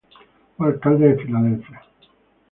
Fue 0.57 0.65
alcalde 0.65 1.09
de 1.13 1.23
Filadelfia. 1.23 1.79